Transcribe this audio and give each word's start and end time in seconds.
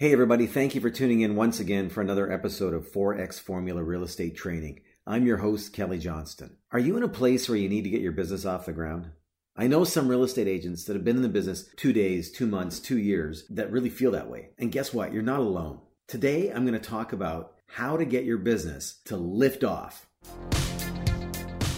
Hey, 0.00 0.14
everybody, 0.14 0.46
thank 0.46 0.74
you 0.74 0.80
for 0.80 0.88
tuning 0.88 1.20
in 1.20 1.36
once 1.36 1.60
again 1.60 1.90
for 1.90 2.00
another 2.00 2.32
episode 2.32 2.72
of 2.72 2.90
4X 2.90 3.38
Formula 3.38 3.82
Real 3.82 4.02
Estate 4.02 4.34
Training. 4.34 4.80
I'm 5.06 5.26
your 5.26 5.36
host, 5.36 5.74
Kelly 5.74 5.98
Johnston. 5.98 6.56
Are 6.72 6.78
you 6.78 6.96
in 6.96 7.02
a 7.02 7.08
place 7.08 7.46
where 7.50 7.58
you 7.58 7.68
need 7.68 7.84
to 7.84 7.90
get 7.90 8.00
your 8.00 8.12
business 8.12 8.46
off 8.46 8.64
the 8.64 8.72
ground? 8.72 9.10
I 9.58 9.66
know 9.66 9.84
some 9.84 10.08
real 10.08 10.24
estate 10.24 10.48
agents 10.48 10.84
that 10.84 10.96
have 10.96 11.04
been 11.04 11.16
in 11.16 11.22
the 11.22 11.28
business 11.28 11.68
two 11.76 11.92
days, 11.92 12.30
two 12.30 12.46
months, 12.46 12.80
two 12.80 12.96
years 12.96 13.44
that 13.50 13.70
really 13.70 13.90
feel 13.90 14.12
that 14.12 14.30
way. 14.30 14.48
And 14.56 14.72
guess 14.72 14.94
what? 14.94 15.12
You're 15.12 15.22
not 15.22 15.40
alone. 15.40 15.80
Today, 16.08 16.50
I'm 16.50 16.64
going 16.64 16.80
to 16.80 16.88
talk 16.88 17.12
about 17.12 17.56
how 17.66 17.98
to 17.98 18.06
get 18.06 18.24
your 18.24 18.38
business 18.38 19.02
to 19.04 19.18
lift 19.18 19.64
off. 19.64 20.06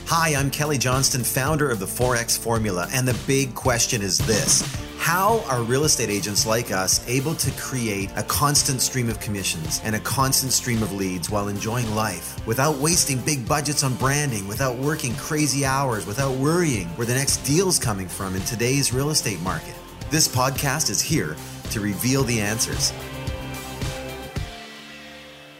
Hi, 0.07 0.37
I'm 0.37 0.53
Kelly 0.53 0.79
Johnston, 0.79 1.25
founder 1.25 1.69
of 1.69 1.81
the 1.81 1.87
4X 1.87 2.39
Formula, 2.39 2.87
and 2.93 3.09
the 3.09 3.19
big 3.27 3.57
question 3.57 4.01
is 4.01 4.19
this 4.19 4.63
how 5.03 5.41
are 5.49 5.65
real 5.65 5.83
estate 5.83 6.09
agents 6.09 6.47
like 6.47 6.71
us 6.71 7.05
able 7.09 7.35
to 7.35 7.51
create 7.61 8.09
a 8.15 8.23
constant 8.23 8.81
stream 8.81 9.09
of 9.09 9.19
commissions 9.19 9.81
and 9.83 9.97
a 9.97 9.99
constant 9.99 10.53
stream 10.53 10.81
of 10.81 10.93
leads 10.93 11.29
while 11.29 11.49
enjoying 11.49 11.93
life 11.97 12.47
without 12.47 12.77
wasting 12.77 13.19
big 13.23 13.47
budgets 13.49 13.83
on 13.83 13.97
branding, 13.97 14.47
without 14.47 14.79
working 14.79 15.13
crazy 15.17 15.65
hours, 15.65 16.07
without 16.07 16.37
worrying 16.37 16.87
where 16.91 17.05
the 17.05 17.13
next 17.13 17.39
deal's 17.39 17.81
coming 17.81 18.07
from 18.07 18.37
in 18.37 18.43
today's 18.43 18.93
real 18.93 19.11
estate 19.11 19.41
market? 19.41 19.75
This 20.09 20.29
podcast 20.29 20.89
is 20.89 21.01
here 21.01 21.35
to 21.71 21.81
reveal 21.81 22.23
the 22.23 22.41
answers. 22.41 22.93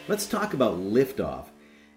Let's 0.07 0.25
talk 0.25 0.53
about 0.53 0.77
liftoff 0.77 1.47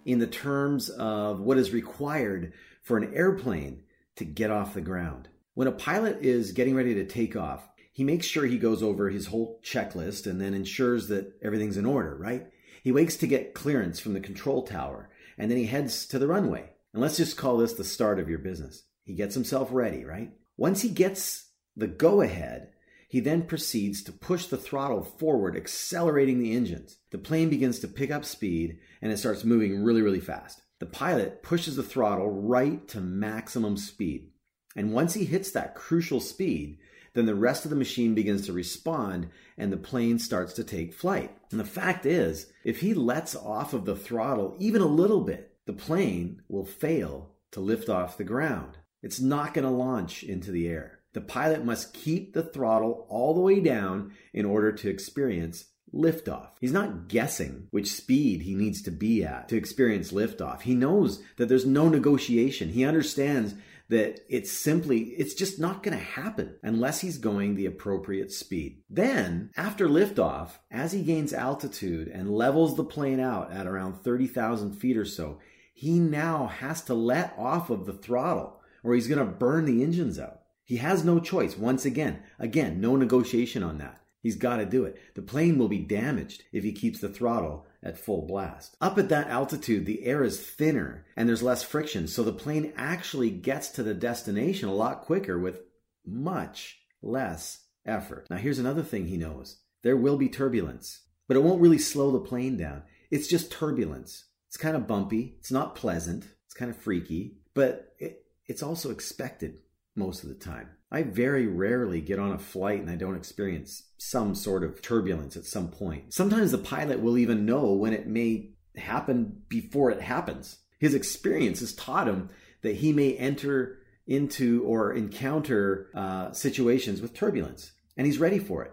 in 0.05 0.19
the 0.19 0.27
terms 0.27 0.89
of 0.89 1.39
what 1.39 1.59
is 1.59 1.71
required 1.71 2.55
for 2.83 2.97
an 2.97 3.15
airplane 3.15 3.85
to 4.17 4.25
get 4.25 4.51
off 4.51 4.75
the 4.75 4.81
ground. 4.81 5.29
When 5.57 5.69
a 5.69 5.73
pilot 5.73 6.19
is 6.21 6.53
getting 6.53 6.75
ready 6.75 6.93
to 6.97 7.07
take 7.07 7.35
off, 7.35 7.67
he 7.91 8.05
makes 8.05 8.27
sure 8.27 8.45
he 8.45 8.59
goes 8.59 8.83
over 8.83 9.09
his 9.09 9.29
whole 9.29 9.59
checklist 9.65 10.27
and 10.27 10.39
then 10.39 10.53
ensures 10.53 11.09
that 11.09 11.33
everything's 11.43 11.79
in 11.79 11.87
order, 11.87 12.15
right? 12.15 12.49
He 12.85 12.93
waits 12.93 13.17
to 13.17 13.27
get 13.27 13.55
clearance 13.55 13.99
from 13.99 14.13
the 14.13 14.21
control 14.21 14.65
tower 14.65 15.09
and 15.39 15.51
then 15.51 15.57
he 15.57 15.65
heads 15.65 16.05
to 16.09 16.19
the 16.19 16.27
runway. 16.27 16.73
And 16.93 17.01
let's 17.01 17.17
just 17.17 17.39
call 17.39 17.57
this 17.57 17.73
the 17.73 17.85
start 17.85 18.21
of 18.21 18.29
your 18.29 18.39
business. 18.39 18.83
He 19.03 19.15
gets 19.15 19.35
himself 19.35 19.71
ready, 19.73 20.05
right? 20.05 20.31
Once 20.59 20.83
he 20.83 20.91
gets 20.91 21.49
the 21.75 21.87
go 21.87 22.21
ahead, 22.21 22.69
he 23.09 23.21
then 23.21 23.45
proceeds 23.45 24.03
to 24.03 24.13
push 24.13 24.45
the 24.45 24.59
throttle 24.59 25.05
forward, 25.05 25.57
accelerating 25.57 26.39
the 26.39 26.55
engines. 26.55 26.99
The 27.13 27.17
plane 27.17 27.49
begins 27.49 27.79
to 27.79 27.89
pick 27.89 28.11
up 28.11 28.27
speed 28.27 28.79
and 29.01 29.11
it 29.11 29.17
starts 29.17 29.43
moving 29.43 29.83
really, 29.83 30.03
really 30.03 30.21
fast. 30.21 30.61
The 30.81 30.85
pilot 30.85 31.43
pushes 31.43 31.77
the 31.77 31.83
throttle 31.83 32.29
right 32.29 32.87
to 32.89 33.01
maximum 33.01 33.79
speed. 33.79 34.33
And 34.77 34.93
once 34.93 35.15
he 35.15 35.25
hits 35.25 35.51
that 35.51 35.75
crucial 35.75 36.21
speed, 36.21 36.79
then 37.15 37.27
the 37.27 37.35
rest 37.35 37.65
of 37.65 37.71
the 37.71 37.77
machine 37.77 38.15
begins 38.15 38.47
to 38.47 38.53
respond 38.53 39.29
and 39.57 39.73
the 39.73 39.79
plane 39.79 40.19
starts 40.19 40.53
to 40.53 40.65
take 40.65 40.93
flight. 40.93 41.35
And 41.51 41.59
the 41.59 41.65
fact 41.65 42.05
is, 42.05 42.53
if 42.63 42.81
he 42.81 42.93
lets 42.93 43.35
off 43.35 43.73
of 43.73 43.87
the 43.87 43.97
throttle 43.97 44.55
even 44.59 44.83
a 44.83 44.87
little 44.87 45.23
bit, 45.23 45.57
the 45.65 45.73
plane 45.73 46.43
will 46.49 46.67
fail 46.67 47.31
to 47.53 47.61
lift 47.61 47.89
off 47.89 48.19
the 48.19 48.25
ground. 48.25 48.77
It's 49.03 49.19
not 49.19 49.55
going 49.55 49.65
to 49.65 49.71
launch 49.71 50.23
into 50.23 50.51
the 50.51 50.69
air. 50.69 51.01
The 51.15 51.23
pilot 51.23 51.65
must 51.65 51.95
keep 51.95 52.35
the 52.35 52.43
throttle 52.43 53.07
all 53.09 53.33
the 53.33 53.41
way 53.41 53.61
down 53.61 54.13
in 54.35 54.45
order 54.45 54.71
to 54.73 54.91
experience 54.91 55.65
liftoff. 55.95 56.51
He's 56.61 56.73
not 56.73 57.09
guessing 57.09 57.69
which 57.71 57.93
speed 57.93 58.43
he 58.43 58.55
needs 58.55 58.83
to 58.83 58.91
be 58.91 59.25
at 59.25 59.49
to 59.49 59.57
experience 59.57 60.13
liftoff. 60.13 60.61
He 60.61 60.75
knows 60.75 61.23
that 61.37 61.49
there's 61.49 61.65
no 61.65 61.89
negotiation. 61.89 62.69
He 62.69 62.85
understands 62.85 63.55
that 63.89 64.21
it's 64.29 64.51
simply, 64.51 65.01
it's 65.01 65.35
just 65.35 65.61
not 65.61 65.83
going 65.83 65.97
to 65.97 66.03
happen 66.03 66.57
unless 66.63 67.01
he's 67.01 67.19
going 67.19 67.55
the 67.55 67.67
appropriate 67.67 68.33
speed. 68.33 68.83
Then, 68.91 69.51
after 69.57 69.89
liftoff, 69.89 70.59
as 70.71 70.93
he 70.93 71.03
gains 71.03 71.33
altitude 71.33 72.09
and 72.09 72.31
levels 72.31 72.77
the 72.77 72.85
plane 72.85 73.21
out 73.21 73.53
at 73.53 73.67
around 73.67 74.03
30,000 74.03 74.73
feet 74.73 74.97
or 74.97 75.05
so, 75.05 75.39
he 75.73 76.01
now 76.01 76.47
has 76.47 76.83
to 76.83 76.95
let 76.95 77.35
off 77.39 77.71
of 77.71 77.87
the 77.87 77.93
throttle 77.93 78.61
or 78.83 78.95
he's 78.95 79.09
going 79.09 79.19
to 79.19 79.25
burn 79.25 79.67
the 79.67 79.83
engines 79.83 80.19
out. 80.19 80.41
He 80.65 80.79
has 80.79 81.05
no 81.05 81.21
choice. 81.21 81.57
Once 81.57 81.85
again, 81.85 82.23
again, 82.39 82.81
no 82.81 82.97
negotiation 82.97 83.63
on 83.63 83.79
that. 83.79 84.01
He's 84.27 84.35
got 84.35 84.57
to 84.57 84.67
do 84.67 84.85
it. 84.85 85.01
The 85.15 85.23
plane 85.23 85.57
will 85.57 85.69
be 85.69 85.79
damaged 85.79 86.43
if 86.51 86.65
he 86.65 86.73
keeps 86.73 86.99
the 86.99 87.09
throttle 87.09 87.65
at 87.81 87.97
full 87.97 88.27
blast. 88.27 88.77
Up 88.81 88.99
at 88.99 89.09
that 89.11 89.29
altitude, 89.29 89.87
the 89.87 90.05
air 90.05 90.25
is 90.25 90.45
thinner 90.45 91.07
and 91.17 91.29
there's 91.29 91.45
less 91.45 91.63
friction, 91.63 92.09
so 92.09 92.25
the 92.25 92.33
plane 92.33 92.73
actually 92.77 93.31
gets 93.31 93.69
to 93.69 93.85
the 93.85 93.95
destination 93.95 94.69
a 94.69 94.75
lot 94.75 95.03
quicker 95.03 95.39
with 95.39 95.61
much 96.05 96.81
less 97.01 97.67
effort. 97.87 98.27
Now, 98.29 98.39
here's 98.39 98.59
another 98.59 98.83
thing 98.83 99.07
he 99.07 99.17
knows 99.17 99.61
there 99.85 99.97
will 99.97 100.17
be 100.17 100.29
turbulence, 100.29 101.03
but 101.29 101.37
it 101.37 101.45
won't 101.45 101.63
really 101.63 101.79
slow 101.79 102.11
the 102.11 102.19
plane 102.19 102.57
down. 102.57 102.83
It's 103.13 103.29
just 103.29 103.53
turbulence. 103.53 104.25
It's 104.49 104.57
kind 104.57 104.75
of 104.75 104.89
bumpy, 104.89 105.37
it's 105.39 105.53
not 105.53 105.77
pleasant, 105.77 106.25
it's 106.47 106.55
kind 106.55 106.69
of 106.69 106.77
freaky, 106.77 107.37
but 107.55 107.95
it, 108.01 108.25
it's 108.47 108.65
also 108.65 108.91
expected 108.91 109.59
most 109.95 110.25
of 110.25 110.31
the 110.31 110.35
time. 110.35 110.71
I 110.91 111.03
very 111.03 111.47
rarely 111.47 112.01
get 112.01 112.19
on 112.19 112.33
a 112.33 112.39
flight 112.39 112.81
and 112.81 112.91
I 112.91 112.97
don't 112.97 113.17
experience 113.17 113.83
some 113.99 114.35
sort 114.35 114.63
of 114.63 114.81
turbulence 114.83 115.37
at 115.37 115.45
some 115.45 115.69
point. 115.69 116.15
Sometimes 116.15 116.53
the 116.53 116.59
pilot 116.59 117.01
will 117.01 117.19
even 117.19 117.45
know 117.45 117.73
when 117.73 117.93
it 117.93 118.07
may 118.07 118.51
happen 118.77 119.43
before 119.49 119.91
it 119.91 120.01
happens. 120.01 120.59
His 120.79 120.95
experience 120.95 121.61
has 121.61 121.75
taught 121.75 122.09
him 122.09 122.31
that 122.63 122.77
he 122.77 122.93
may 122.93 123.15
enter 123.15 123.79
into 124.07 124.63
or 124.65 124.93
encounter 124.93 125.91
uh, 125.95 126.33
situations 126.33 127.01
with 127.01 127.15
turbulence, 127.15 127.73
and 127.97 128.07
he's 128.07 128.19
ready 128.19 128.39
for 128.39 128.63
it. 128.65 128.73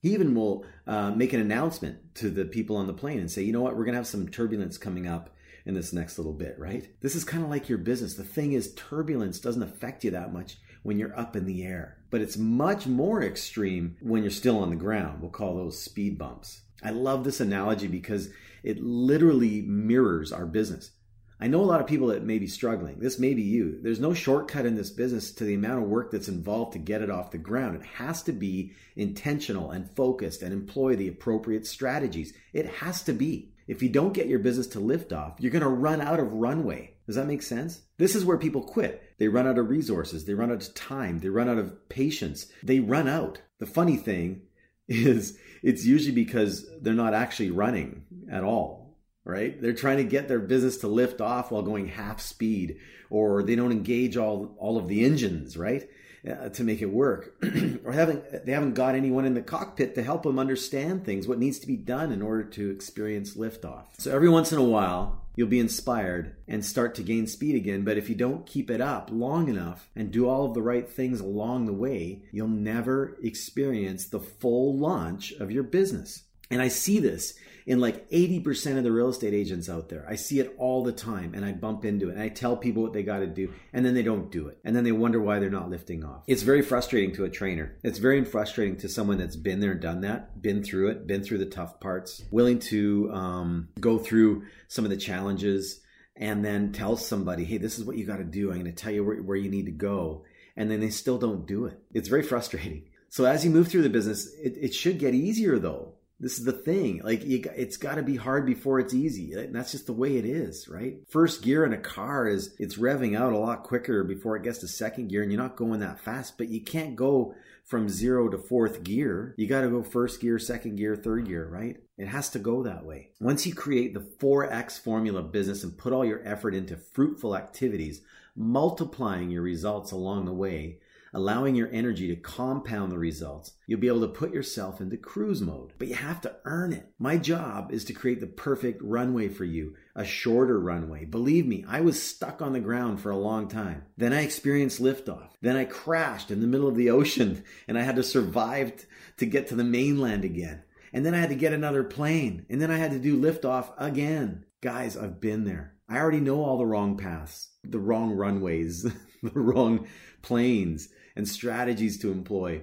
He 0.00 0.14
even 0.14 0.34
will 0.34 0.64
uh, 0.86 1.10
make 1.12 1.32
an 1.32 1.40
announcement 1.40 2.14
to 2.16 2.30
the 2.30 2.44
people 2.44 2.76
on 2.76 2.86
the 2.86 2.92
plane 2.92 3.18
and 3.18 3.30
say, 3.30 3.42
you 3.42 3.52
know 3.52 3.60
what, 3.60 3.76
we're 3.76 3.84
going 3.84 3.94
to 3.94 3.98
have 3.98 4.06
some 4.06 4.28
turbulence 4.28 4.78
coming 4.78 5.06
up 5.06 5.34
in 5.66 5.74
this 5.74 5.92
next 5.92 6.18
little 6.18 6.32
bit, 6.32 6.56
right? 6.58 6.88
This 7.00 7.14
is 7.14 7.24
kind 7.24 7.44
of 7.44 7.50
like 7.50 7.68
your 7.68 7.78
business. 7.78 8.14
The 8.14 8.24
thing 8.24 8.52
is, 8.52 8.74
turbulence 8.74 9.38
doesn't 9.38 9.62
affect 9.62 10.04
you 10.04 10.12
that 10.12 10.32
much 10.32 10.56
when 10.88 10.98
you're 10.98 11.20
up 11.20 11.36
in 11.36 11.44
the 11.44 11.62
air, 11.62 11.98
but 12.08 12.22
it's 12.22 12.38
much 12.38 12.86
more 12.86 13.22
extreme 13.22 13.94
when 14.00 14.22
you're 14.22 14.30
still 14.30 14.60
on 14.60 14.70
the 14.70 14.76
ground. 14.76 15.20
We'll 15.20 15.30
call 15.30 15.54
those 15.54 15.78
speed 15.78 16.16
bumps. 16.16 16.62
I 16.82 16.92
love 16.92 17.24
this 17.24 17.40
analogy 17.40 17.88
because 17.88 18.30
it 18.62 18.82
literally 18.82 19.60
mirrors 19.60 20.32
our 20.32 20.46
business. 20.46 20.92
I 21.38 21.46
know 21.46 21.60
a 21.60 21.66
lot 21.66 21.82
of 21.82 21.86
people 21.86 22.06
that 22.06 22.24
may 22.24 22.38
be 22.38 22.46
struggling. 22.46 23.00
This 23.00 23.18
may 23.18 23.34
be 23.34 23.42
you. 23.42 23.78
There's 23.82 24.00
no 24.00 24.14
shortcut 24.14 24.64
in 24.64 24.76
this 24.76 24.88
business 24.88 25.30
to 25.32 25.44
the 25.44 25.52
amount 25.52 25.82
of 25.82 25.90
work 25.90 26.10
that's 26.10 26.26
involved 26.26 26.72
to 26.72 26.78
get 26.78 27.02
it 27.02 27.10
off 27.10 27.32
the 27.32 27.36
ground. 27.36 27.76
It 27.76 27.84
has 27.98 28.22
to 28.22 28.32
be 28.32 28.72
intentional 28.96 29.70
and 29.70 29.94
focused 29.94 30.40
and 30.40 30.54
employ 30.54 30.96
the 30.96 31.08
appropriate 31.08 31.66
strategies. 31.66 32.32
It 32.54 32.64
has 32.76 33.02
to 33.02 33.12
be. 33.12 33.52
If 33.68 33.82
you 33.82 33.90
don't 33.90 34.14
get 34.14 34.26
your 34.26 34.38
business 34.38 34.66
to 34.68 34.80
lift 34.80 35.12
off, 35.12 35.36
you're 35.38 35.52
going 35.52 35.62
to 35.62 35.68
run 35.68 36.00
out 36.00 36.18
of 36.18 36.32
runway. 36.32 36.94
Does 37.06 37.16
that 37.16 37.26
make 37.26 37.42
sense? 37.42 37.82
This 37.98 38.14
is 38.14 38.24
where 38.24 38.38
people 38.38 38.62
quit. 38.62 39.02
They 39.18 39.28
run 39.28 39.46
out 39.46 39.58
of 39.58 39.68
resources, 39.68 40.24
they 40.24 40.34
run 40.34 40.50
out 40.50 40.62
of 40.62 40.74
time, 40.74 41.18
they 41.20 41.28
run 41.28 41.48
out 41.48 41.58
of 41.58 41.88
patience, 41.88 42.46
they 42.62 42.80
run 42.80 43.08
out. 43.08 43.42
The 43.58 43.66
funny 43.66 43.96
thing 43.96 44.42
is, 44.88 45.38
it's 45.62 45.84
usually 45.84 46.14
because 46.14 46.66
they're 46.80 46.94
not 46.94 47.14
actually 47.14 47.50
running 47.50 48.04
at 48.30 48.42
all, 48.42 48.96
right? 49.24 49.60
They're 49.60 49.74
trying 49.74 49.98
to 49.98 50.04
get 50.04 50.28
their 50.28 50.40
business 50.40 50.78
to 50.78 50.88
lift 50.88 51.20
off 51.20 51.50
while 51.50 51.62
going 51.62 51.88
half 51.88 52.20
speed, 52.20 52.78
or 53.10 53.42
they 53.42 53.54
don't 53.54 53.72
engage 53.72 54.16
all, 54.16 54.56
all 54.58 54.78
of 54.78 54.88
the 54.88 55.04
engines, 55.04 55.56
right? 55.56 55.88
Uh, 56.26 56.48
to 56.50 56.64
make 56.64 56.82
it 56.82 56.86
work, 56.86 57.34
or 57.84 57.92
haven't 57.92 58.46
they 58.46 58.52
haven't 58.52 58.74
got 58.74 58.94
anyone 58.94 59.24
in 59.24 59.34
the 59.34 59.42
cockpit 59.42 59.94
to 59.94 60.02
help 60.02 60.22
them 60.22 60.38
understand 60.38 61.04
things, 61.04 61.28
what 61.28 61.38
needs 61.38 61.58
to 61.58 61.66
be 61.66 61.76
done 61.76 62.12
in 62.12 62.22
order 62.22 62.44
to 62.44 62.70
experience 62.70 63.34
liftoff. 63.34 63.84
So 63.98 64.14
every 64.14 64.28
once 64.28 64.52
in 64.52 64.58
a 64.58 64.64
while, 64.64 65.22
you'll 65.36 65.48
be 65.48 65.60
inspired 65.60 66.34
and 66.48 66.64
start 66.64 66.96
to 66.96 67.02
gain 67.02 67.26
speed 67.26 67.54
again. 67.54 67.84
But 67.84 67.96
if 67.96 68.08
you 68.08 68.14
don't 68.14 68.46
keep 68.46 68.70
it 68.70 68.80
up 68.80 69.10
long 69.12 69.48
enough 69.48 69.88
and 69.94 70.10
do 70.10 70.28
all 70.28 70.46
of 70.46 70.54
the 70.54 70.62
right 70.62 70.88
things 70.88 71.20
along 71.20 71.66
the 71.66 71.72
way, 71.72 72.22
you'll 72.32 72.48
never 72.48 73.16
experience 73.22 74.06
the 74.06 74.20
full 74.20 74.76
launch 74.76 75.32
of 75.32 75.52
your 75.52 75.62
business. 75.62 76.24
And 76.50 76.62
I 76.62 76.68
see 76.68 76.98
this 76.98 77.34
in 77.68 77.80
like 77.80 78.08
80% 78.08 78.78
of 78.78 78.82
the 78.82 78.90
real 78.90 79.10
estate 79.10 79.34
agents 79.34 79.68
out 79.68 79.90
there. 79.90 80.06
I 80.08 80.14
see 80.14 80.40
it 80.40 80.54
all 80.56 80.82
the 80.82 80.90
time 80.90 81.34
and 81.34 81.44
I 81.44 81.52
bump 81.52 81.84
into 81.84 82.08
it 82.08 82.14
and 82.14 82.22
I 82.22 82.30
tell 82.30 82.56
people 82.56 82.82
what 82.82 82.94
they 82.94 83.02
got 83.02 83.18
to 83.18 83.26
do 83.26 83.52
and 83.74 83.84
then 83.84 83.92
they 83.92 84.02
don't 84.02 84.32
do 84.32 84.48
it. 84.48 84.58
And 84.64 84.74
then 84.74 84.84
they 84.84 84.92
wonder 84.92 85.20
why 85.20 85.38
they're 85.38 85.50
not 85.50 85.68
lifting 85.68 86.02
off. 86.02 86.22
It's 86.26 86.40
very 86.40 86.62
frustrating 86.62 87.14
to 87.16 87.26
a 87.26 87.30
trainer. 87.30 87.76
It's 87.82 87.98
very 87.98 88.24
frustrating 88.24 88.78
to 88.78 88.88
someone 88.88 89.18
that's 89.18 89.36
been 89.36 89.60
there 89.60 89.72
and 89.72 89.82
done 89.82 90.00
that, 90.00 90.40
been 90.40 90.64
through 90.64 90.88
it, 90.88 91.06
been 91.06 91.22
through 91.22 91.38
the 91.38 91.46
tough 91.46 91.78
parts, 91.78 92.24
willing 92.30 92.58
to 92.60 93.12
um, 93.12 93.68
go 93.78 93.98
through 93.98 94.44
some 94.68 94.86
of 94.86 94.90
the 94.90 94.96
challenges 94.96 95.82
and 96.16 96.42
then 96.42 96.72
tell 96.72 96.96
somebody, 96.96 97.44
hey, 97.44 97.58
this 97.58 97.78
is 97.78 97.84
what 97.84 97.98
you 97.98 98.06
got 98.06 98.16
to 98.16 98.24
do. 98.24 98.50
I'm 98.50 98.60
going 98.60 98.64
to 98.64 98.72
tell 98.72 98.92
you 98.92 99.04
where, 99.04 99.22
where 99.22 99.36
you 99.36 99.50
need 99.50 99.66
to 99.66 99.72
go. 99.72 100.24
And 100.56 100.70
then 100.70 100.80
they 100.80 100.88
still 100.88 101.18
don't 101.18 101.46
do 101.46 101.66
it. 101.66 101.78
It's 101.92 102.08
very 102.08 102.22
frustrating. 102.22 102.84
So 103.10 103.26
as 103.26 103.44
you 103.44 103.50
move 103.50 103.68
through 103.68 103.82
the 103.82 103.90
business, 103.90 104.32
it, 104.42 104.56
it 104.58 104.74
should 104.74 104.98
get 104.98 105.14
easier 105.14 105.58
though 105.58 105.97
This 106.20 106.38
is 106.38 106.44
the 106.44 106.52
thing. 106.52 107.00
Like 107.04 107.24
you, 107.24 107.44
it's 107.56 107.76
got 107.76 107.94
to 107.94 108.02
be 108.02 108.16
hard 108.16 108.44
before 108.44 108.80
it's 108.80 108.94
easy. 108.94 109.34
And 109.34 109.54
that's 109.54 109.70
just 109.70 109.86
the 109.86 109.92
way 109.92 110.16
it 110.16 110.24
is, 110.24 110.68
right? 110.68 110.96
First 111.08 111.42
gear 111.42 111.64
in 111.64 111.72
a 111.72 111.78
car 111.78 112.26
is 112.26 112.56
it's 112.58 112.78
revving 112.78 113.16
out 113.16 113.32
a 113.32 113.38
lot 113.38 113.62
quicker 113.62 114.02
before 114.02 114.36
it 114.36 114.42
gets 114.42 114.58
to 114.58 114.68
second 114.68 115.08
gear, 115.08 115.22
and 115.22 115.30
you're 115.30 115.40
not 115.40 115.56
going 115.56 115.80
that 115.80 116.00
fast. 116.00 116.36
But 116.36 116.48
you 116.48 116.60
can't 116.60 116.96
go 116.96 117.34
from 117.64 117.88
zero 117.88 118.28
to 118.30 118.38
fourth 118.38 118.82
gear. 118.82 119.34
You 119.36 119.46
got 119.46 119.60
to 119.60 119.68
go 119.68 119.82
first 119.82 120.20
gear, 120.20 120.38
second 120.38 120.76
gear, 120.76 120.96
third 120.96 121.26
gear, 121.26 121.46
right? 121.46 121.76
It 121.98 122.08
has 122.08 122.30
to 122.30 122.38
go 122.38 122.62
that 122.62 122.84
way. 122.84 123.10
Once 123.20 123.46
you 123.46 123.54
create 123.54 123.92
the 123.92 124.00
4X 124.00 124.80
formula 124.80 125.22
business 125.22 125.62
and 125.62 125.76
put 125.76 125.92
all 125.92 126.04
your 126.04 126.26
effort 126.26 126.54
into 126.54 126.76
fruitful 126.76 127.36
activities, 127.36 128.00
multiplying 128.34 129.30
your 129.30 129.42
results 129.42 129.92
along 129.92 130.24
the 130.24 130.32
way, 130.32 130.78
allowing 131.12 131.54
your 131.54 131.70
energy 131.72 132.08
to 132.08 132.16
compound 132.16 132.92
the 132.92 132.98
results, 132.98 133.52
you'll 133.66 133.80
be 133.80 133.88
able 133.88 134.00
to 134.00 134.08
put 134.08 134.32
yourself 134.32 134.80
into 134.80 134.96
cruise 134.96 135.40
mode. 135.40 135.72
But 135.78 135.88
you 135.88 135.94
have 135.94 136.20
to 136.22 136.36
earn 136.44 136.72
it. 136.72 136.90
My 136.98 137.16
job 137.16 137.72
is 137.72 137.84
to 137.86 137.92
create 137.92 138.20
the 138.20 138.26
perfect 138.26 138.82
runway 138.82 139.28
for 139.28 139.44
you, 139.44 139.76
a 139.94 140.04
shorter 140.04 140.58
runway. 140.58 141.04
Believe 141.04 141.46
me, 141.46 141.64
I 141.68 141.80
was 141.80 142.02
stuck 142.02 142.42
on 142.42 142.52
the 142.52 142.60
ground 142.60 143.00
for 143.00 143.10
a 143.10 143.16
long 143.16 143.48
time. 143.48 143.84
Then 143.96 144.12
I 144.12 144.22
experienced 144.22 144.82
liftoff. 144.82 145.30
Then 145.40 145.56
I 145.56 145.64
crashed 145.64 146.30
in 146.30 146.40
the 146.40 146.46
middle 146.46 146.68
of 146.68 146.76
the 146.76 146.90
ocean 146.90 147.44
and 147.68 147.78
I 147.78 147.82
had 147.82 147.96
to 147.96 148.02
survive 148.02 148.86
to 149.18 149.26
get 149.26 149.48
to 149.48 149.54
the 149.54 149.64
mainland 149.64 150.24
again. 150.24 150.62
And 150.92 151.04
then 151.04 151.14
I 151.14 151.18
had 151.18 151.28
to 151.28 151.34
get 151.34 151.52
another 151.52 151.84
plane. 151.84 152.46
And 152.48 152.60
then 152.60 152.70
I 152.70 152.78
had 152.78 152.92
to 152.92 152.98
do 152.98 153.20
liftoff 153.20 153.72
again. 153.76 154.44
Guys, 154.60 154.96
I've 154.96 155.20
been 155.20 155.44
there. 155.44 155.74
I 155.88 155.98
already 155.98 156.20
know 156.20 156.42
all 156.42 156.58
the 156.58 156.66
wrong 156.66 156.96
paths, 156.96 157.50
the 157.62 157.78
wrong 157.78 158.10
runways, 158.10 158.82
the 159.22 159.40
wrong 159.40 159.86
planes 160.20 160.88
and 161.14 161.28
strategies 161.28 161.98
to 161.98 162.10
employ. 162.10 162.62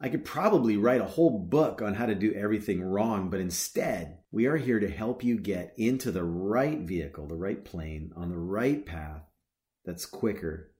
I 0.00 0.08
could 0.08 0.24
probably 0.24 0.78
write 0.78 1.00
a 1.02 1.06
whole 1.06 1.38
book 1.38 1.82
on 1.82 1.94
how 1.94 2.06
to 2.06 2.14
do 2.14 2.32
everything 2.32 2.82
wrong, 2.82 3.28
but 3.28 3.40
instead, 3.40 4.18
we 4.30 4.46
are 4.46 4.56
here 4.56 4.80
to 4.80 4.90
help 4.90 5.22
you 5.22 5.38
get 5.38 5.74
into 5.76 6.10
the 6.10 6.24
right 6.24 6.80
vehicle, 6.80 7.26
the 7.26 7.36
right 7.36 7.62
plane, 7.62 8.12
on 8.16 8.30
the 8.30 8.38
right 8.38 8.84
path 8.84 9.22
that's 9.84 10.06
quicker 10.06 10.72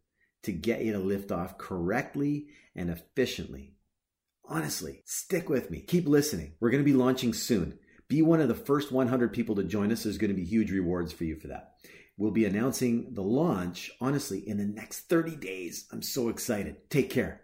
to 0.42 0.52
get 0.52 0.84
you 0.84 0.92
to 0.92 0.98
lift 0.98 1.32
off 1.32 1.58
correctly 1.58 2.46
and 2.74 2.88
efficiently. 2.88 3.74
Honestly, 4.44 5.02
stick 5.04 5.48
with 5.48 5.70
me. 5.70 5.80
Keep 5.80 6.06
listening. 6.06 6.54
We're 6.60 6.70
going 6.70 6.84
to 6.84 6.90
be 6.90 6.96
launching 6.96 7.34
soon. 7.34 7.78
Be 8.08 8.22
one 8.22 8.40
of 8.40 8.46
the 8.46 8.54
first 8.54 8.92
100 8.92 9.32
people 9.32 9.56
to 9.56 9.64
join 9.64 9.90
us. 9.90 10.04
There's 10.04 10.18
going 10.18 10.30
to 10.30 10.36
be 10.36 10.44
huge 10.44 10.70
rewards 10.70 11.12
for 11.12 11.24
you 11.24 11.34
for 11.34 11.48
that. 11.48 11.72
We'll 12.16 12.30
be 12.30 12.44
announcing 12.44 13.12
the 13.14 13.22
launch, 13.22 13.90
honestly, 14.00 14.48
in 14.48 14.58
the 14.58 14.64
next 14.64 15.08
30 15.08 15.34
days. 15.34 15.86
I'm 15.90 16.02
so 16.02 16.28
excited. 16.28 16.88
Take 16.88 17.10
care. 17.10 17.40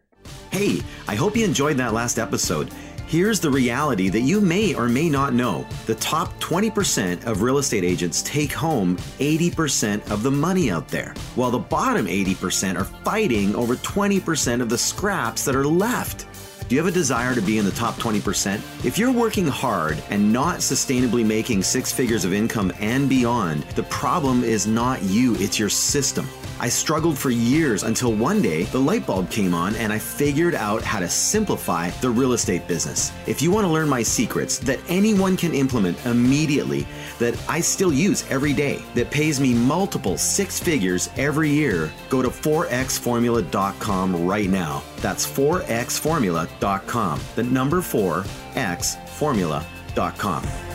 Hey, 0.51 0.81
I 1.09 1.17
hope 1.17 1.37
you 1.37 1.45
enjoyed 1.45 1.79
that 1.79 1.93
last 1.93 2.17
episode. 2.17 2.73
Here's 3.09 3.41
the 3.41 3.51
reality 3.51 4.09
that 4.09 4.21
you 4.21 4.41
may 4.41 4.73
or 4.75 4.89
may 4.89 5.09
not 5.09 5.35
know. 5.35 5.67
The 5.87 5.97
top 5.97 6.33
20% 6.41 7.25
of 7.27 7.43
real 7.43 7.59
estate 7.59 7.83
agents 7.83 8.23
take 8.23 8.53
home 8.53 8.97
80% 9.19 10.09
of 10.13 10.23
the 10.23 10.31
money 10.31 10.71
out 10.71 10.87
there, 10.87 11.13
while 11.35 11.51
the 11.51 11.59
bottom 11.59 12.07
80% 12.07 12.81
are 12.81 12.85
fighting 12.85 13.55
over 13.57 13.75
20% 13.75 14.63
of 14.63 14.69
the 14.69 14.79
scraps 14.79 15.45
that 15.45 15.57
are 15.57 15.67
left. 15.67 16.27
Do 16.73 16.77
you 16.77 16.83
have 16.83 16.91
a 16.91 16.95
desire 16.95 17.35
to 17.35 17.43
be 17.43 17.59
in 17.59 17.67
the 17.67 17.71
top 17.73 17.97
20%? 17.97 18.55
If 18.83 18.97
you're 18.97 19.13
working 19.13 19.47
hard 19.47 20.03
and 20.09 20.33
not 20.33 20.61
sustainably 20.61 21.23
making 21.23 21.63
six 21.65 21.93
figures 21.93 22.25
of 22.25 22.33
income 22.33 22.73
and 22.81 23.11
beyond, 23.11 23.65
the 23.75 23.83
problem 23.83 24.43
is 24.43 24.67
not 24.67 25.03
you, 25.03 25.35
it's 25.35 25.59
your 25.59 25.69
system. 25.69 26.27
I 26.63 26.69
struggled 26.69 27.19
for 27.19 27.31
years 27.31 27.83
until 27.83 28.13
one 28.13 28.41
day 28.41 28.63
the 28.67 28.79
light 28.79 29.05
bulb 29.05 29.29
came 29.31 29.53
on 29.53 29.75
and 29.75 29.93
I 29.93 29.99
figured 29.99 30.55
out 30.55 30.83
how 30.83 31.01
to 31.01 31.09
simplify 31.09 31.91
the 32.01 32.09
real 32.09 32.35
estate 32.35 32.69
business. 32.69 33.11
If 33.27 33.43
you 33.43 33.51
want 33.51 33.67
to 33.67 33.73
learn 33.73 33.89
my 33.89 34.05
secrets 34.05 34.61
that 34.61 34.79
anyone 34.89 35.37
can 35.37 35.55
implement 35.55 36.07
immediately, 36.07 36.87
that 37.19 37.35
I 37.49 37.59
still 37.61 37.93
use 37.93 38.25
every 38.31 38.53
day, 38.53 38.81
that 38.95 39.11
pays 39.11 39.41
me 39.41 39.55
multiple 39.55 40.17
six 40.17 40.61
figures 40.61 41.11
every 41.17 41.51
year, 41.51 41.91
go 42.09 42.23
to 42.23 42.29
4xformula.com 42.29 44.25
right 44.25 44.49
now. 44.49 44.85
That's 44.99 45.27
4xformula.com. 45.27 47.21
The 47.35 47.43
number 47.43 47.81
4xformula.com. 47.81 50.72